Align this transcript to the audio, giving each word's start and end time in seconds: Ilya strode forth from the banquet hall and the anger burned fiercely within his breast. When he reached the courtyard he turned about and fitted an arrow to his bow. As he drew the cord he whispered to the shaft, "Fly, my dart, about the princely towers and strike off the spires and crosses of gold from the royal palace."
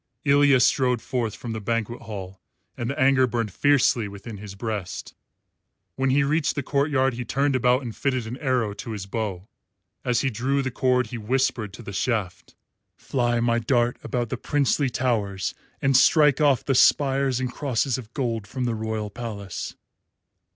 Ilya 0.25 0.59
strode 0.61 0.99
forth 0.99 1.35
from 1.35 1.53
the 1.53 1.61
banquet 1.61 2.01
hall 2.01 2.41
and 2.75 2.89
the 2.89 2.99
anger 2.99 3.27
burned 3.27 3.53
fiercely 3.53 4.07
within 4.07 4.37
his 4.37 4.55
breast. 4.55 5.13
When 5.95 6.09
he 6.09 6.23
reached 6.23 6.55
the 6.55 6.63
courtyard 6.63 7.13
he 7.13 7.23
turned 7.23 7.55
about 7.55 7.83
and 7.83 7.95
fitted 7.95 8.25
an 8.25 8.35
arrow 8.39 8.73
to 8.73 8.93
his 8.93 9.05
bow. 9.05 9.47
As 10.03 10.21
he 10.21 10.31
drew 10.31 10.63
the 10.63 10.71
cord 10.71 11.11
he 11.11 11.19
whispered 11.19 11.71
to 11.73 11.83
the 11.83 11.93
shaft, 11.93 12.55
"Fly, 12.97 13.39
my 13.41 13.59
dart, 13.59 13.97
about 14.03 14.29
the 14.29 14.37
princely 14.37 14.89
towers 14.89 15.53
and 15.83 15.95
strike 15.95 16.41
off 16.41 16.65
the 16.65 16.73
spires 16.73 17.39
and 17.39 17.53
crosses 17.53 17.99
of 17.99 18.11
gold 18.15 18.47
from 18.47 18.63
the 18.63 18.73
royal 18.73 19.11
palace." 19.11 19.75